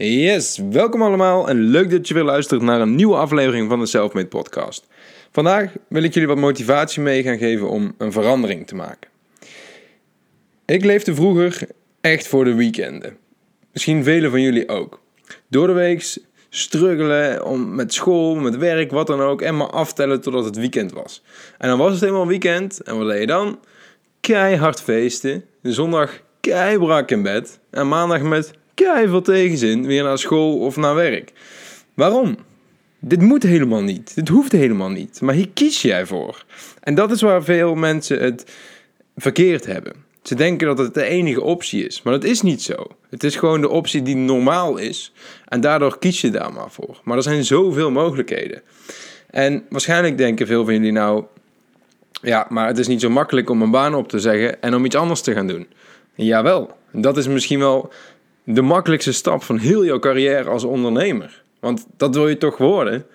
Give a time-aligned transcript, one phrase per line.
[0.00, 3.86] Yes, welkom allemaal en leuk dat je weer luistert naar een nieuwe aflevering van de
[3.86, 4.86] Selfmade Podcast.
[5.30, 9.10] Vandaag wil ik jullie wat motivatie mee gaan geven om een verandering te maken.
[10.64, 11.68] Ik leefde vroeger
[12.00, 13.16] echt voor de weekenden.
[13.72, 15.00] Misschien velen van jullie ook.
[15.48, 16.16] Door de week
[16.50, 20.92] struggelen om, met school, met werk, wat dan ook, en maar aftellen totdat het weekend
[20.92, 21.22] was.
[21.58, 23.58] En dan was het helemaal weekend en wat deed je dan?
[24.20, 28.52] Keihard feesten, zondag keibrak in bed en maandag met
[28.96, 31.32] veel tegenzin weer naar school of naar werk.
[31.94, 32.36] Waarom?
[33.00, 34.14] Dit moet helemaal niet.
[34.14, 35.20] Dit hoeft helemaal niet.
[35.20, 36.44] Maar hier kies jij voor.
[36.80, 38.52] En dat is waar veel mensen het
[39.16, 39.92] verkeerd hebben.
[40.22, 42.02] Ze denken dat het de enige optie is.
[42.02, 42.86] Maar dat is niet zo.
[43.10, 45.12] Het is gewoon de optie die normaal is.
[45.44, 47.00] En daardoor kies je daar maar voor.
[47.04, 48.62] Maar er zijn zoveel mogelijkheden.
[49.30, 51.24] En waarschijnlijk denken veel van jullie nou.
[52.22, 54.84] Ja, maar het is niet zo makkelijk om een baan op te zeggen en om
[54.84, 55.66] iets anders te gaan doen.
[56.14, 57.92] Jawel, dat is misschien wel
[58.54, 61.42] de makkelijkste stap van heel jouw carrière als ondernemer.
[61.60, 63.06] Want dat wil je toch worden.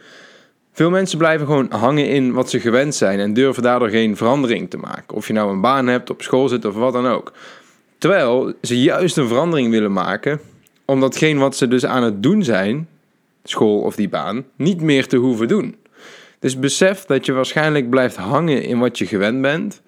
[0.72, 4.70] Veel mensen blijven gewoon hangen in wat ze gewend zijn en durven daardoor geen verandering
[4.70, 5.16] te maken.
[5.16, 7.34] Of je nou een baan hebt, op school zit of wat dan ook.
[7.98, 10.40] Terwijl ze juist een verandering willen maken,
[10.86, 12.88] om datgene wat ze dus aan het doen zijn,
[13.44, 15.76] school of die baan, niet meer te hoeven doen.
[16.40, 19.82] Dus besef dat je waarschijnlijk blijft hangen in wat je gewend bent,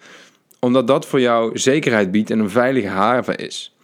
[0.59, 3.74] omdat dat voor jou zekerheid biedt en een veilige haven is.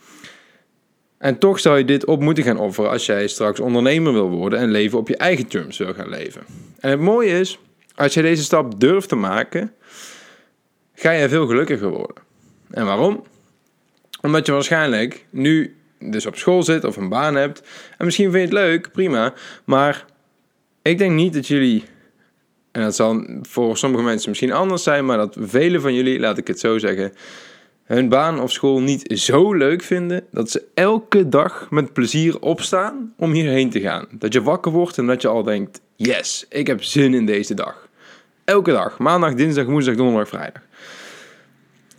[1.22, 4.60] En toch zou je dit op moeten gaan offeren als jij straks ondernemer wil worden
[4.60, 6.42] en leven op je eigen terms wil gaan leven.
[6.80, 7.60] En het mooie is,
[7.96, 9.74] als je deze stap durft te maken,
[10.96, 12.24] ga je veel gelukkiger worden.
[12.70, 13.24] En waarom?
[14.22, 17.62] Omdat je waarschijnlijk nu dus op school zit of een baan hebt.
[17.98, 19.34] En misschien vind je het leuk, prima.
[19.64, 20.06] Maar
[20.82, 21.84] ik denk niet dat jullie,
[22.72, 26.38] en dat zal voor sommige mensen misschien anders zijn, maar dat vele van jullie, laat
[26.38, 27.14] ik het zo zeggen,
[27.84, 33.14] hun baan of school niet zo leuk vinden dat ze elke dag met plezier opstaan
[33.18, 34.08] om hierheen te gaan.
[34.12, 37.54] Dat je wakker wordt en dat je al denkt: yes, ik heb zin in deze
[37.54, 37.90] dag.
[38.44, 40.62] Elke dag, maandag, dinsdag, woensdag, donderdag, vrijdag.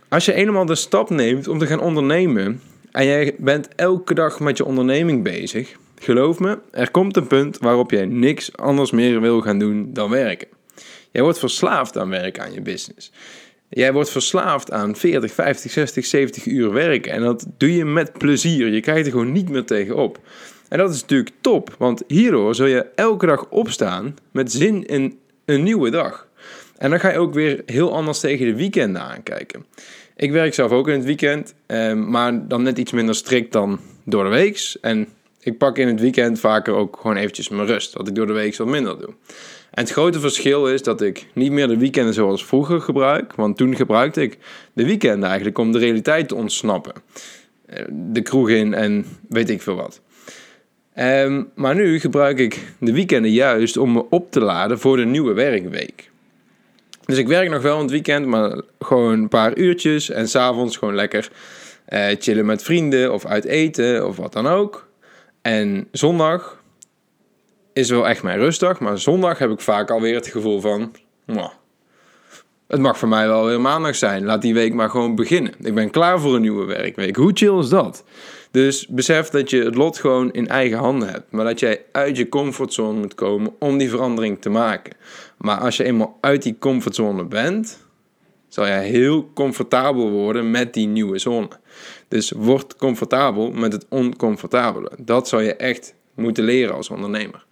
[0.09, 4.39] Als je eenmaal de stap neemt om te gaan ondernemen en jij bent elke dag
[4.39, 9.21] met je onderneming bezig, geloof me, er komt een punt waarop jij niks anders meer
[9.21, 10.47] wil gaan doen dan werken.
[11.11, 13.11] Jij wordt verslaafd aan werken aan je business.
[13.75, 17.11] Jij wordt verslaafd aan 40, 50, 60, 70 uur werken.
[17.11, 18.67] En dat doe je met plezier.
[18.67, 20.19] Je krijgt er gewoon niet meer tegenop.
[20.69, 25.19] En dat is natuurlijk top, want hierdoor zul je elke dag opstaan met zin in
[25.45, 26.27] een nieuwe dag.
[26.77, 29.65] En dan ga je ook weer heel anders tegen de weekenden aankijken.
[30.15, 33.79] Ik werk zelf ook in het weekend, eh, maar dan net iets minder strikt dan
[34.05, 34.75] door de week.
[34.81, 35.07] En
[35.43, 38.33] ik pak in het weekend vaker ook gewoon eventjes mijn rust, wat ik door de
[38.33, 39.13] week wat minder doe.
[39.71, 43.35] En het grote verschil is dat ik niet meer de weekenden zoals vroeger gebruik.
[43.35, 44.37] Want toen gebruikte ik
[44.73, 46.93] de weekenden eigenlijk om de realiteit te ontsnappen.
[47.65, 50.01] Eh, de kroeg in en weet ik veel wat.
[50.99, 55.05] Um, maar nu gebruik ik de weekenden juist om me op te laden voor de
[55.05, 56.11] nieuwe werkweek.
[57.05, 60.09] Dus ik werk nog wel het weekend, maar gewoon een paar uurtjes.
[60.09, 61.29] En s'avonds gewoon lekker
[61.89, 64.87] uh, chillen met vrienden of uit eten of wat dan ook.
[65.43, 66.61] En zondag
[67.73, 68.79] is wel echt mijn rustdag.
[68.79, 70.91] Maar zondag heb ik vaak alweer het gevoel van...
[72.67, 74.25] het mag voor mij wel weer maandag zijn.
[74.25, 75.53] Laat die week maar gewoon beginnen.
[75.59, 77.15] Ik ben klaar voor een nieuwe werkweek.
[77.15, 78.03] Hoe chill is dat?
[78.51, 81.31] Dus besef dat je het lot gewoon in eigen handen hebt.
[81.31, 84.93] Maar dat jij uit je comfortzone moet komen om die verandering te maken.
[85.37, 87.79] Maar als je eenmaal uit die comfortzone bent,
[88.53, 91.47] zal jij heel comfortabel worden met die nieuwe zone.
[92.07, 94.91] Dus word comfortabel met het oncomfortabele.
[94.97, 97.45] Dat zal je echt moeten leren als ondernemer.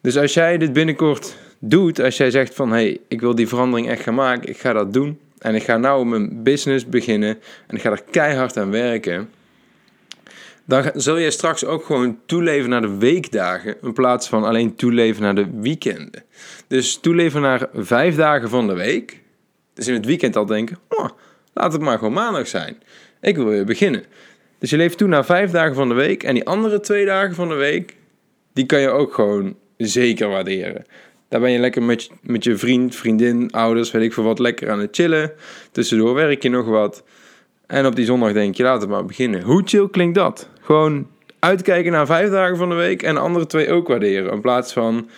[0.00, 3.48] Dus als jij dit binnenkort doet, als jij zegt van hé, hey, ik wil die
[3.48, 7.38] verandering echt gaan maken, ik ga dat doen en ik ga nou mijn business beginnen
[7.66, 9.30] en ik ga er keihard aan werken,
[10.64, 15.22] dan zul je straks ook gewoon toeleven naar de weekdagen in plaats van alleen toeleven
[15.22, 16.24] naar de weekenden.
[16.66, 19.26] Dus toeleven naar vijf dagen van de week.
[19.78, 20.78] Dus in het weekend al denken,
[21.54, 22.82] laat het maar gewoon maandag zijn.
[23.20, 24.04] Ik wil weer beginnen.
[24.58, 27.34] Dus je leeft toe naar vijf dagen van de week en die andere twee dagen
[27.34, 27.96] van de week,
[28.52, 30.84] die kan je ook gewoon zeker waarderen.
[31.28, 34.70] Daar ben je lekker met met je vriend, vriendin, ouders, weet ik veel wat, lekker
[34.70, 35.32] aan het chillen.
[35.72, 37.02] Tussendoor werk je nog wat.
[37.66, 39.42] En op die zondag denk je, laat het maar beginnen.
[39.42, 40.48] Hoe chill klinkt dat?
[40.60, 41.06] Gewoon
[41.38, 44.32] uitkijken naar vijf dagen van de week en de andere twee ook waarderen.
[44.32, 45.08] In plaats van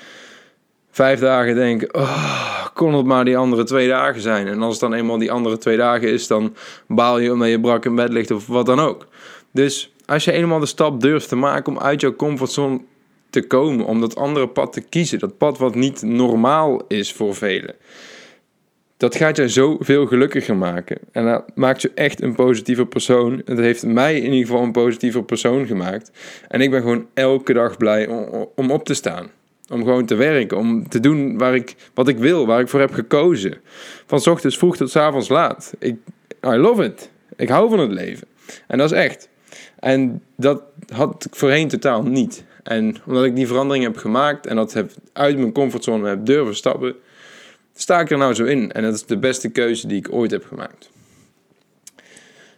[0.91, 4.47] vijf dagen denken, oh, kon het maar die andere twee dagen zijn.
[4.47, 6.55] En als het dan eenmaal die andere twee dagen is, dan
[6.87, 9.07] baal je omdat je brak in bed ligt of wat dan ook.
[9.53, 12.81] Dus als je eenmaal de stap durft te maken om uit jouw comfortzone
[13.31, 15.19] te komen, om dat andere pad te kiezen.
[15.19, 17.75] Dat pad wat niet normaal is voor velen.
[18.97, 20.99] dat gaat je zoveel gelukkiger maken.
[21.13, 23.43] En dat maakt je echt een positieve persoon.
[23.45, 26.11] Het heeft mij in ieder geval een positieve persoon gemaakt.
[26.49, 29.31] En ik ben gewoon elke dag blij om, om op te staan.
[29.71, 32.81] Om gewoon te werken, om te doen waar ik, wat ik wil, waar ik voor
[32.81, 33.61] heb gekozen.
[34.07, 35.73] Van ochtends vroeg tot s avonds laat.
[35.79, 35.97] Ik,
[36.45, 37.11] I love it.
[37.37, 38.29] Ik hou van het leven.
[38.67, 39.29] En dat is echt.
[39.79, 40.63] En dat
[40.93, 42.45] had ik voorheen totaal niet.
[42.63, 46.57] En omdat ik die verandering heb gemaakt en dat heb uit mijn comfortzone heb durven
[46.57, 46.95] stappen,
[47.75, 48.73] sta ik er nou zo in.
[48.73, 50.91] En dat is de beste keuze die ik ooit heb gemaakt.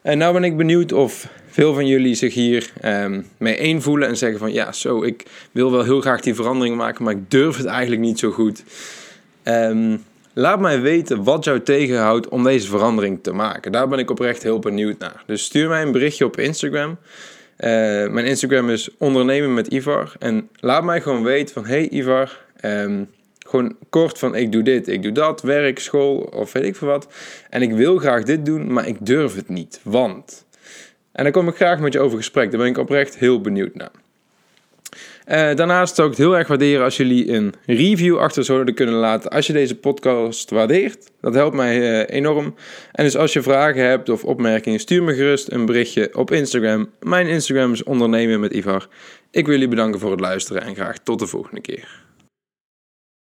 [0.03, 4.09] En nou ben ik benieuwd of veel van jullie zich hier um, mee één voelen
[4.09, 7.31] en zeggen van ja, zo, ik wil wel heel graag die verandering maken, maar ik
[7.31, 8.65] durf het eigenlijk niet zo goed.
[9.45, 13.73] Um, laat mij weten wat jou tegenhoudt om deze verandering te maken.
[13.73, 15.23] Daar ben ik oprecht heel benieuwd naar.
[15.27, 16.91] Dus stuur mij een berichtje op Instagram.
[16.91, 17.69] Uh,
[18.09, 20.13] mijn Instagram is ondernemen met Ivar.
[20.19, 23.09] En laat mij gewoon weten van hey Ivar, um,
[23.53, 26.89] gewoon kort van ik doe dit, ik doe dat, werk, school of weet ik veel
[26.89, 27.09] wat.
[27.51, 30.47] En ik wil graag dit doen, maar ik durf het niet, want...
[31.13, 32.51] En daar kom ik graag met je over gesprek.
[32.51, 33.91] Daar ben ik oprecht heel benieuwd naar.
[35.29, 38.95] Uh, daarnaast zou ik het heel erg waarderen als jullie een review achter zouden kunnen
[38.95, 41.11] laten als je deze podcast waardeert.
[41.21, 42.55] Dat helpt mij uh, enorm.
[42.93, 46.91] En dus als je vragen hebt of opmerkingen, stuur me gerust een berichtje op Instagram.
[47.01, 48.89] Mijn Instagram is ondernemen met Ivar.
[49.31, 52.02] Ik wil jullie bedanken voor het luisteren en graag tot de volgende keer.